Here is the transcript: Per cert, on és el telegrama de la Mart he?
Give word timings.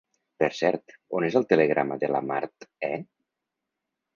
Per 0.43 0.47
cert, 0.59 0.95
on 1.19 1.27
és 1.27 1.37
el 1.41 1.45
telegrama 1.51 1.99
de 2.05 2.09
la 2.15 2.23
Mart 2.31 2.69
he? 2.89 2.93